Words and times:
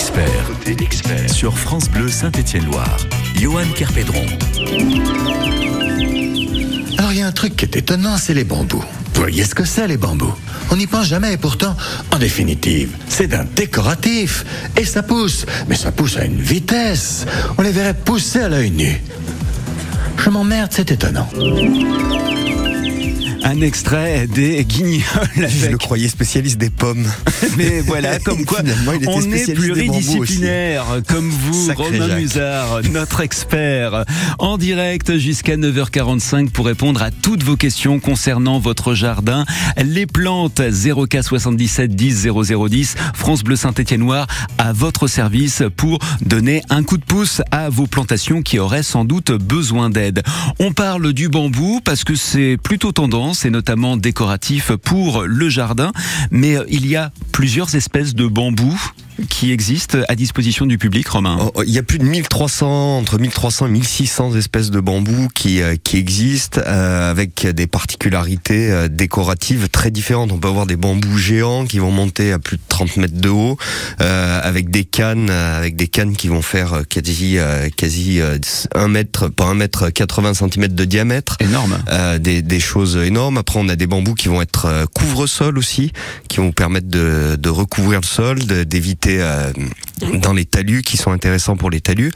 expert, 0.00 0.46
côté 0.46 0.82
expert 0.82 1.28
sur 1.28 1.58
France 1.58 1.90
Bleu 1.90 2.08
Saint-Étienne-Loire. 2.08 2.96
Johan 3.38 3.66
Kerpédron. 3.74 4.24
Alors 6.96 7.12
il 7.12 7.18
y 7.18 7.22
a 7.22 7.26
un 7.26 7.32
truc 7.32 7.54
qui 7.54 7.66
est 7.66 7.76
étonnant, 7.76 8.16
c'est 8.16 8.32
les 8.32 8.44
bambous. 8.44 8.82
Vous 9.12 9.20
voyez 9.20 9.44
ce 9.44 9.54
que 9.54 9.66
c'est 9.66 9.86
les 9.86 9.98
bambous? 9.98 10.34
On 10.70 10.76
n'y 10.78 10.86
pense 10.86 11.06
jamais 11.06 11.34
et 11.34 11.36
pourtant, 11.36 11.76
en 12.14 12.18
définitive, 12.18 12.96
c'est 13.08 13.26
d'un 13.26 13.44
décoratif. 13.44 14.46
Et 14.74 14.86
ça 14.86 15.02
pousse, 15.02 15.44
mais 15.68 15.76
ça 15.76 15.92
pousse 15.92 16.16
à 16.16 16.24
une 16.24 16.40
vitesse. 16.40 17.26
On 17.58 17.62
les 17.62 17.70
verrait 17.70 17.92
pousser 17.92 18.40
à 18.40 18.48
l'œil 18.48 18.70
nu. 18.70 19.02
Je 20.16 20.30
m'emmerde, 20.30 20.70
c'est 20.72 20.92
étonnant. 20.92 21.28
Un 23.42 23.60
extrait 23.62 24.26
des 24.26 24.64
Guignols. 24.64 25.00
Je 25.36 25.42
avec- 25.44 25.70
le 25.70 25.78
croyais 25.78 26.08
spécialiste 26.08 26.58
des 26.58 26.68
pommes. 26.70 27.06
Mais 27.56 27.80
voilà, 27.80 28.18
comme 28.18 28.44
quoi 28.44 28.58
Finalement, 28.60 28.92
il 28.92 29.02
était 29.02 29.08
on 29.08 29.20
est 29.32 29.54
pluridisciplinaire, 29.54 30.84
comme 31.08 31.28
vous, 31.30 31.66
Sacré 31.68 31.84
Romain 31.84 32.08
Jacques. 32.08 32.18
Musard, 32.18 32.80
notre 32.92 33.20
expert, 33.20 34.04
en 34.38 34.58
direct 34.58 35.16
jusqu'à 35.16 35.56
9h45 35.56 36.50
pour 36.50 36.66
répondre 36.66 37.02
à 37.02 37.10
toutes 37.10 37.42
vos 37.42 37.56
questions 37.56 37.98
concernant 37.98 38.58
votre 38.58 38.94
jardin. 38.94 39.44
Les 39.82 40.06
plantes 40.06 40.60
04 40.60 41.24
77 41.24 41.94
10 41.96 42.28
0010, 42.28 42.94
France 43.14 43.42
Bleu 43.42 43.56
Saint-Étienne-Noir 43.56 44.26
à 44.58 44.72
votre 44.72 45.06
service 45.06 45.62
pour 45.76 45.98
donner 46.20 46.62
un 46.68 46.82
coup 46.82 46.98
de 46.98 47.04
pouce 47.04 47.40
à 47.50 47.68
vos 47.70 47.86
plantations 47.86 48.42
qui 48.42 48.58
auraient 48.58 48.82
sans 48.82 49.04
doute 49.04 49.30
besoin 49.32 49.88
d'aide. 49.90 50.22
On 50.58 50.72
parle 50.72 51.12
du 51.12 51.28
bambou 51.28 51.80
parce 51.84 52.04
que 52.04 52.14
c'est 52.14 52.56
plutôt 52.62 52.92
tendance 52.92 53.29
et 53.44 53.50
notamment 53.50 53.96
décoratif 53.96 54.72
pour 54.72 55.22
le 55.22 55.48
jardin, 55.48 55.92
mais 56.30 56.56
euh, 56.56 56.64
il 56.68 56.86
y 56.86 56.96
a 56.96 57.12
plusieurs 57.32 57.74
espèces 57.74 58.14
de 58.14 58.26
bambou 58.26 58.78
qui 59.28 59.52
existent 59.52 59.98
à 60.08 60.14
disposition 60.14 60.66
du 60.66 60.78
public, 60.78 61.08
Romain? 61.08 61.50
Oh, 61.54 61.62
Il 61.66 61.72
y 61.72 61.78
a 61.78 61.82
plus 61.82 61.98
de 61.98 62.04
1300, 62.04 62.98
entre 62.98 63.18
1300 63.18 63.66
et 63.66 63.70
1600 63.70 64.36
espèces 64.36 64.70
de 64.70 64.80
bambous 64.80 65.28
qui, 65.34 65.60
euh, 65.62 65.76
qui 65.82 65.96
existent 65.96 66.60
euh, 66.66 67.10
avec 67.10 67.46
des 67.46 67.66
particularités 67.66 68.70
euh, 68.70 68.88
décoratives 68.88 69.68
très 69.68 69.90
différentes. 69.90 70.32
On 70.32 70.38
peut 70.38 70.48
avoir 70.48 70.66
des 70.66 70.76
bambous 70.76 71.18
géants 71.18 71.66
qui 71.66 71.78
vont 71.78 71.90
monter 71.90 72.32
à 72.32 72.38
plus 72.38 72.56
de 72.56 72.62
30 72.68 72.96
mètres 72.98 73.20
de 73.20 73.28
haut, 73.28 73.56
euh, 74.00 74.40
avec 74.42 74.70
des 74.70 74.84
cannes, 74.84 75.28
euh, 75.30 75.58
avec 75.58 75.76
des 75.76 75.88
cannes 75.88 76.16
qui 76.16 76.28
vont 76.28 76.42
faire 76.42 76.82
quasi, 76.88 77.38
euh, 77.38 77.68
quasi 77.76 78.20
euh, 78.20 78.38
1 78.74 78.88
mètre, 78.88 79.28
pas 79.28 79.46
1 79.46 79.54
mètre 79.54 79.90
80 79.90 80.34
cm 80.34 80.68
de 80.68 80.84
diamètre. 80.84 81.36
Énorme. 81.40 81.78
Euh, 81.90 82.18
des, 82.18 82.42
des 82.42 82.60
choses 82.60 82.96
énormes. 82.96 83.38
Après, 83.38 83.58
on 83.58 83.68
a 83.68 83.76
des 83.76 83.86
bambous 83.86 84.14
qui 84.14 84.28
vont 84.28 84.42
être 84.42 84.86
couvre-sol 84.94 85.58
aussi, 85.58 85.92
qui 86.28 86.38
vont 86.38 86.46
vous 86.46 86.52
permettre 86.52 86.88
de, 86.88 87.36
de 87.36 87.48
recouvrir 87.48 88.00
le 88.00 88.06
sol, 88.06 88.38
d'éviter 88.44 89.09
euh, 89.18 89.52
dans 90.14 90.32
les 90.32 90.44
talus, 90.44 90.82
qui 90.82 90.96
sont 90.96 91.10
intéressants 91.10 91.56
pour 91.56 91.70
les 91.70 91.80
talus. 91.80 92.12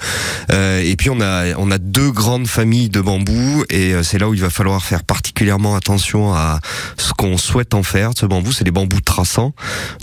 Euh, 0.51 0.81
et 0.85 0.97
puis, 0.97 1.11
on 1.11 1.21
a, 1.21 1.79
deux 1.79 2.11
grandes 2.11 2.47
familles 2.47 2.89
de 2.89 3.01
bambous, 3.01 3.65
et 3.69 3.95
euh, 3.95 4.03
c'est 4.03 4.19
là 4.19 4.29
où 4.29 4.35
il 4.35 4.41
va 4.41 4.51
falloir 4.51 4.83
faire 4.85 5.03
particulièrement 5.03 5.75
attention 5.75 6.35
à 6.35 6.61
ce 6.97 7.13
qu'on 7.13 7.37
souhaite 7.37 7.75
en 7.75 7.83
faire 7.83 8.13
ce 8.17 8.27
bambou. 8.27 8.53
C'est 8.53 8.65
des 8.65 8.71
bambous 8.71 9.01
traçants. 9.01 9.55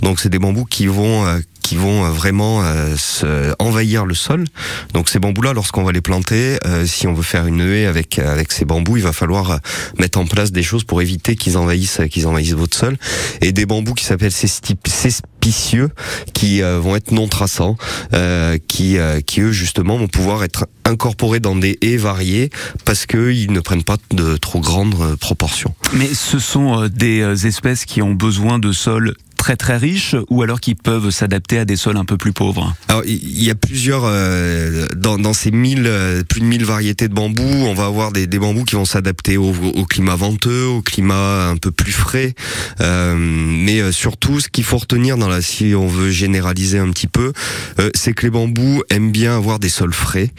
Donc, 0.02 0.20
c'est 0.20 0.28
des 0.28 0.38
bambous 0.38 0.66
qui 0.66 0.86
vont... 0.86 1.24
qui 1.72 1.78
vont 1.78 2.04
euh, 2.04 2.10
vraiment 2.10 2.62
euh, 2.62 3.54
envahir 3.58 4.04
le 4.04 4.12
sol. 4.12 4.44
Donc 4.92 5.08
ces 5.08 5.18
bambous-là, 5.18 5.54
lorsqu'on 5.54 5.84
va 5.84 5.92
les 5.92 6.02
planter, 6.02 6.58
euh, 6.66 6.84
si 6.84 7.06
on 7.06 7.14
veut 7.14 7.22
faire 7.22 7.46
une 7.46 7.62
haie 7.62 7.86
avec 7.86 8.18
avec 8.18 8.52
ces 8.52 8.66
bambous, 8.66 8.98
il 8.98 9.02
va 9.02 9.14
falloir 9.14 9.58
mettre 9.98 10.18
en 10.18 10.26
place 10.26 10.52
des 10.52 10.62
choses 10.62 10.84
pour 10.84 11.00
éviter 11.00 11.34
qu'ils 11.34 11.56
envahissent 11.56 12.02
qu'ils 12.10 12.26
envahissent 12.26 12.52
votre 12.52 12.76
sol. 12.76 12.98
Et 13.40 13.52
des 13.52 13.64
bambous 13.64 13.94
qui 13.94 14.04
s'appellent 14.04 14.32
cesti- 14.32 14.76
cespicieux, 14.86 15.88
qui 16.34 16.62
euh, 16.62 16.78
vont 16.78 16.94
être 16.94 17.10
non 17.10 17.26
traçants, 17.26 17.78
euh, 18.12 18.58
qui 18.68 18.98
euh, 18.98 19.20
qui 19.22 19.40
eux 19.40 19.52
justement 19.52 19.96
vont 19.96 20.08
pouvoir 20.08 20.44
être 20.44 20.66
incorporés 20.84 21.40
dans 21.40 21.56
des 21.56 21.78
haies 21.80 21.96
variées 21.96 22.50
parce 22.84 23.06
que 23.06 23.32
ils 23.32 23.50
ne 23.50 23.60
prennent 23.60 23.84
pas 23.84 23.96
de 24.10 24.36
trop 24.36 24.60
grandes 24.60 25.16
proportions. 25.16 25.74
Mais 25.94 26.12
ce 26.12 26.38
sont 26.38 26.88
des 26.88 27.46
espèces 27.46 27.86
qui 27.86 28.02
ont 28.02 28.12
besoin 28.12 28.58
de 28.58 28.72
sols 28.72 29.14
très 29.42 29.56
très 29.56 29.76
riches 29.76 30.14
ou 30.30 30.42
alors 30.42 30.60
qui 30.60 30.76
peuvent 30.76 31.10
s'adapter 31.10 31.58
à 31.58 31.64
des 31.64 31.74
sols 31.74 31.96
un 31.96 32.04
peu 32.04 32.16
plus 32.16 32.32
pauvres? 32.32 32.76
Alors 32.86 33.02
il 33.04 33.42
y 33.42 33.50
a 33.50 33.56
plusieurs 33.56 34.04
euh, 34.04 34.86
dans, 34.94 35.18
dans 35.18 35.32
ces 35.32 35.50
mille 35.50 35.88
euh, 35.88 36.22
plus 36.22 36.40
de 36.40 36.46
1000 36.46 36.64
variétés 36.64 37.08
de 37.08 37.14
bambous, 37.14 37.42
on 37.42 37.74
va 37.74 37.86
avoir 37.86 38.12
des, 38.12 38.28
des 38.28 38.38
bambous 38.38 38.62
qui 38.62 38.76
vont 38.76 38.84
s'adapter 38.84 39.36
au, 39.36 39.52
au 39.74 39.84
climat 39.84 40.14
venteux, 40.14 40.66
au 40.66 40.80
climat 40.80 41.48
un 41.48 41.56
peu 41.56 41.72
plus 41.72 41.90
frais. 41.90 42.34
Euh, 42.80 43.16
mais 43.18 43.80
euh, 43.80 43.90
surtout, 43.90 44.38
ce 44.38 44.48
qu'il 44.48 44.62
faut 44.62 44.78
retenir 44.78 45.18
dans 45.18 45.28
la 45.28 45.42
si 45.42 45.74
on 45.74 45.88
veut 45.88 46.10
généraliser 46.10 46.78
un 46.78 46.90
petit 46.90 47.08
peu, 47.08 47.32
euh, 47.80 47.90
c'est 47.96 48.12
que 48.12 48.22
les 48.22 48.30
bambous 48.30 48.84
aiment 48.90 49.10
bien 49.10 49.36
avoir 49.36 49.58
des 49.58 49.70
sols 49.70 49.92
frais, 49.92 50.30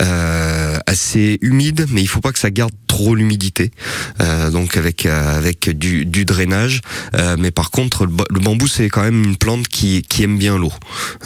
euh, 0.00 0.73
assez 0.86 1.38
humides, 1.40 1.86
mais 1.90 2.00
il 2.02 2.06
faut 2.08 2.20
pas 2.20 2.32
que 2.32 2.38
ça 2.38 2.50
garde 2.50 2.72
trop 2.86 3.14
l'humidité. 3.14 3.70
Euh, 4.20 4.50
donc 4.50 4.76
avec 4.76 5.06
euh, 5.06 5.36
avec 5.38 5.68
du, 5.70 6.04
du 6.06 6.24
drainage. 6.24 6.80
Euh, 7.14 7.36
mais 7.38 7.50
par 7.50 7.70
contre, 7.70 8.04
le, 8.06 8.12
ba- 8.12 8.24
le 8.30 8.40
bambou 8.40 8.68
c'est 8.68 8.88
quand 8.88 9.02
même 9.02 9.22
une 9.24 9.36
plante 9.36 9.66
qui 9.68 10.02
qui 10.02 10.22
aime 10.22 10.38
bien 10.38 10.56
l'eau. 10.58 10.72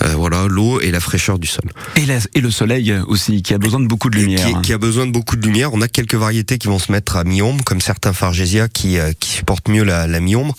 Euh, 0.02 0.14
voilà, 0.16 0.46
l'eau 0.48 0.80
et 0.80 0.90
la 0.90 1.00
fraîcheur 1.00 1.38
du 1.38 1.46
sol. 1.46 1.64
Et, 1.96 2.06
la- 2.06 2.18
et 2.34 2.40
le 2.40 2.50
soleil 2.50 2.94
aussi, 3.06 3.42
qui 3.42 3.52
a 3.54 3.58
besoin 3.58 3.80
de 3.80 3.86
beaucoup 3.86 4.10
de 4.10 4.16
lumière. 4.18 4.46
Qui, 4.46 4.60
qui 4.62 4.72
a 4.72 4.78
besoin 4.78 5.06
de 5.06 5.12
beaucoup 5.12 5.36
de 5.36 5.44
lumière. 5.46 5.72
On 5.74 5.80
a 5.82 5.88
quelques 5.88 6.14
variétés 6.14 6.58
qui 6.58 6.68
vont 6.68 6.78
se 6.78 6.90
mettre 6.92 7.16
à 7.16 7.24
mi-ombre, 7.24 7.64
comme 7.64 7.80
certains 7.80 8.12
Fargesia 8.12 8.68
qui, 8.68 8.98
euh, 8.98 9.12
qui 9.18 9.30
supportent 9.30 9.68
mieux 9.68 9.84
la, 9.84 10.06
la 10.06 10.20
mi-ombre. 10.20 10.54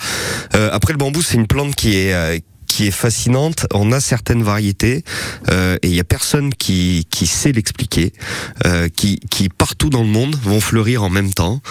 Euh, 0.56 0.70
après, 0.72 0.94
le 0.94 0.98
bambou, 0.98 1.22
c'est 1.22 1.36
une 1.36 1.48
plante 1.48 1.76
qui 1.76 1.96
est 1.96 2.14
euh, 2.14 2.38
est 2.88 2.92
fascinante. 2.92 3.66
On 3.74 3.92
a 3.92 4.00
certaines 4.00 4.44
variétés 4.44 5.04
euh, 5.50 5.78
et 5.82 5.88
il 5.88 5.96
y 5.96 6.00
a 6.00 6.04
personne 6.04 6.54
qui, 6.54 7.08
qui 7.10 7.28
sait 7.28 7.52
l'expliquer, 7.52 8.14
euh, 8.66 8.90
qui, 8.90 9.20
qui 9.30 9.50
partout 9.50 9.90
dans 9.90 10.04
le 10.04 10.10
monde 10.10 10.36
vont 10.44 10.60
fleurir 10.60 11.04
en 11.04 11.10
même 11.10 11.34
temps, 11.34 11.62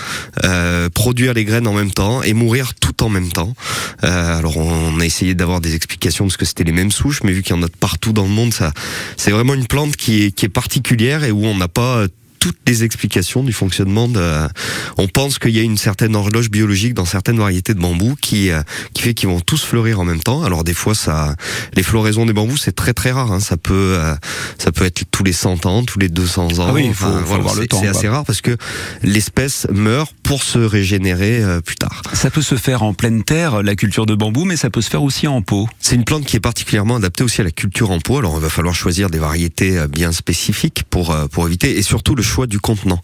euh, 0.44 0.88
produire 0.88 1.34
les 1.34 1.44
graines 1.44 1.66
en 1.66 1.74
même 1.74 1.90
temps 1.90 2.22
et 2.22 2.34
mourir 2.34 2.74
tout 2.74 3.02
en 3.02 3.08
même 3.08 3.30
temps. 3.30 3.54
Alors 4.02 4.56
on 4.56 5.00
a 5.00 5.04
essayé 5.04 5.34
d'avoir 5.34 5.60
des 5.60 5.74
explications 5.74 6.26
parce 6.26 6.36
que 6.36 6.44
c'était 6.44 6.64
les 6.64 6.72
mêmes 6.72 6.92
souches, 6.92 7.22
mais 7.24 7.32
vu 7.32 7.42
qu'il 7.42 7.56
y 7.56 7.58
en 7.58 7.62
a 7.62 7.68
partout 7.80 8.12
dans 8.12 8.24
le 8.24 8.28
monde, 8.28 8.52
ça, 8.52 8.72
c'est 9.16 9.30
vraiment 9.30 9.54
une 9.54 9.66
plante 9.66 9.96
qui 9.96 10.24
est, 10.24 10.30
qui 10.30 10.46
est 10.46 10.50
particulière 10.50 11.24
et 11.24 11.30
où 11.30 11.44
on 11.44 11.56
n'a 11.56 11.68
pas 11.68 12.06
toutes 12.38 12.58
les 12.66 12.84
explications 12.84 13.42
du 13.42 13.52
fonctionnement 13.52 14.08
de. 14.08 14.48
On 14.96 15.08
pense 15.08 15.38
qu'il 15.38 15.50
y 15.56 15.58
a 15.58 15.62
une 15.62 15.76
certaine 15.76 16.14
horloge 16.16 16.50
biologique 16.50 16.94
dans 16.94 17.04
certaines 17.04 17.38
variétés 17.38 17.74
de 17.74 17.80
bambous 17.80 18.16
qui 18.20 18.50
euh, 18.50 18.62
qui 18.94 19.02
fait 19.02 19.14
qu'ils 19.14 19.28
vont 19.28 19.40
tous 19.40 19.62
fleurir 19.64 20.00
en 20.00 20.04
même 20.04 20.20
temps. 20.20 20.42
Alors 20.42 20.64
des 20.64 20.74
fois, 20.74 20.94
ça, 20.94 21.34
les 21.74 21.82
floraisons 21.82 22.26
des 22.26 22.32
bambous, 22.32 22.56
c'est 22.56 22.74
très 22.74 22.94
très 22.94 23.10
rare. 23.12 23.32
hein. 23.32 23.40
Ça 23.40 23.56
peut 23.56 23.94
euh, 23.98 24.14
ça 24.58 24.72
peut 24.72 24.84
être 24.84 25.02
tous 25.10 25.24
les 25.24 25.32
100 25.32 25.66
ans, 25.66 25.82
tous 25.84 25.98
les 25.98 26.08
200 26.08 26.58
ans. 26.60 26.66
Ah 26.68 26.72
oui, 26.72 26.86
il 26.86 26.94
faut- 26.94 27.06
faut 27.06 27.34
avoir 27.34 27.54
le 27.54 27.62
c'est- 27.62 27.66
temps, 27.68 27.80
C'est 27.80 27.88
assez 27.88 28.08
rare 28.08 28.24
parce 28.24 28.40
que 28.40 28.56
l'espèce 29.02 29.66
meurt 29.72 30.12
pour 30.22 30.42
se 30.42 30.58
régénérer 30.58 31.42
euh, 31.42 31.60
plus 31.60 31.76
tard. 31.76 32.02
Ça 32.12 32.30
peut 32.30 32.42
se 32.42 32.54
faire 32.56 32.82
en 32.82 32.94
pleine 32.94 33.22
terre, 33.24 33.62
la 33.62 33.74
culture 33.76 34.06
de 34.06 34.14
bambou, 34.14 34.44
mais 34.44 34.56
ça 34.56 34.70
peut 34.70 34.80
se 34.82 34.90
faire 34.90 35.02
aussi 35.02 35.26
en 35.26 35.42
pot. 35.42 35.68
C'est 35.80 35.94
une 35.94 36.04
plante 36.04 36.24
qui 36.24 36.36
est 36.36 36.40
particulièrement 36.40 36.96
adaptée 36.96 37.24
aussi 37.24 37.40
à 37.40 37.44
la 37.44 37.50
culture 37.50 37.90
en 37.90 38.00
pot. 38.00 38.18
Alors, 38.18 38.34
il 38.36 38.42
va 38.42 38.50
falloir 38.50 38.74
choisir 38.74 39.10
des 39.10 39.18
variétés 39.18 39.78
euh, 39.78 39.86
bien 39.88 40.12
spécifiques 40.12 40.84
pour 40.90 41.10
euh, 41.12 41.26
pour 41.28 41.46
éviter 41.46 41.78
et 41.78 41.82
surtout 41.82 42.14
le 42.14 42.22
choix 42.28 42.46
du 42.46 42.60
contenant. 42.60 43.00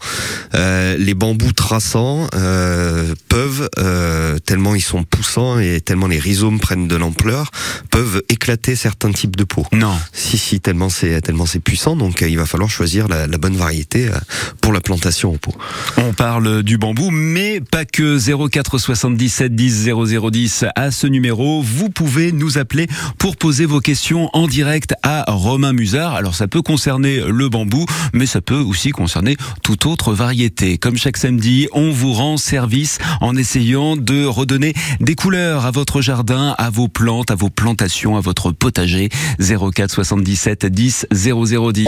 Euh, 0.53 0.95
les 0.97 1.13
bambous 1.13 1.51
traçants 1.51 2.27
euh, 2.35 3.13
peuvent 3.27 3.69
euh, 3.79 4.37
tellement 4.39 4.75
ils 4.75 4.81
sont 4.81 5.03
poussants 5.03 5.59
et 5.59 5.81
tellement 5.81 6.07
les 6.07 6.19
rhizomes 6.19 6.59
prennent 6.59 6.87
de 6.87 6.95
l'ampleur 6.95 7.51
peuvent 7.95 8.21
éclater 8.27 8.75
certains 8.75 9.13
types 9.13 9.37
de 9.37 9.45
pots. 9.45 9.65
Non. 9.71 9.97
Si 10.11 10.37
si 10.37 10.59
tellement 10.59 10.89
c'est 10.89 11.21
tellement 11.21 11.45
c'est 11.45 11.61
puissant 11.61 11.95
donc 11.95 12.21
euh, 12.21 12.27
il 12.27 12.37
va 12.37 12.45
falloir 12.45 12.69
choisir 12.69 13.07
la, 13.07 13.25
la 13.25 13.37
bonne 13.37 13.55
variété 13.55 14.09
euh, 14.09 14.17
pour 14.59 14.73
la 14.73 14.81
plantation 14.81 15.31
en 15.31 15.37
pot. 15.37 15.53
On 15.95 16.11
parle 16.11 16.61
du 16.61 16.77
bambou, 16.77 17.09
mais 17.09 17.61
pas 17.61 17.85
que 17.85 18.17
04 18.49 18.79
77 18.79 19.55
10 19.55 19.89
0010 20.11 20.65
à 20.75 20.91
ce 20.91 21.07
numéro. 21.07 21.61
Vous 21.61 21.89
pouvez 21.89 22.33
nous 22.33 22.57
appeler 22.57 22.87
pour 23.17 23.37
poser 23.37 23.65
vos 23.65 23.79
questions 23.79 24.29
en 24.33 24.47
direct 24.47 24.93
à 25.01 25.23
Romain 25.29 25.71
Musard. 25.71 26.15
Alors 26.15 26.35
ça 26.35 26.49
peut 26.49 26.61
concerner 26.61 27.21
le 27.25 27.47
bambou, 27.47 27.85
mais 28.11 28.25
ça 28.25 28.41
peut 28.41 28.59
aussi 28.59 28.91
concerner 28.91 29.37
toute 29.63 29.85
autre 29.85 30.13
variété. 30.13 30.77
Comme 30.77 30.97
chaque 30.97 31.15
samedi, 31.15 31.69
on 31.71 31.91
vous 31.91 32.11
rend 32.11 32.35
service 32.35 32.97
en 33.21 33.37
essayant 33.37 33.95
de 33.95 34.25
redonner 34.25 34.73
des 34.99 35.15
couleurs 35.15 35.65
à 35.65 35.71
votre 35.71 36.01
jardin, 36.01 36.55
à 36.57 36.69
vos 36.69 36.89
plantes, 36.89 37.31
à 37.31 37.35
vos 37.35 37.49
plantations, 37.49 37.84
à 38.17 38.19
votre 38.19 38.51
potager. 38.51 39.09
04 39.39 39.91
77 39.91 40.65
10 40.65 41.07
0010. 41.11 41.75